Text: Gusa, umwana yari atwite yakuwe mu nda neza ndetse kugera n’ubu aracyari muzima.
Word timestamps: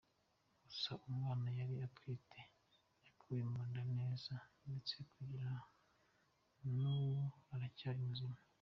Gusa, 0.63 0.89
umwana 1.07 1.47
yari 1.59 1.75
atwite 1.87 2.41
yakuwe 3.03 3.39
mu 3.51 3.61
nda 3.69 3.83
neza 3.97 4.33
ndetse 4.63 4.95
kugera 5.13 5.51
n’ubu 6.79 7.25
aracyari 7.55 7.99
muzima. 8.07 8.37